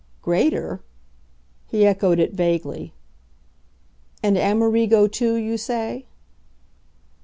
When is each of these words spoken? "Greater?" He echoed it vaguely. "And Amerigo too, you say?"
"Greater?" 0.23 0.81
He 1.69 1.85
echoed 1.85 2.17
it 2.17 2.33
vaguely. 2.33 2.95
"And 4.23 4.35
Amerigo 4.35 5.05
too, 5.05 5.35
you 5.35 5.59
say?" 5.59 6.07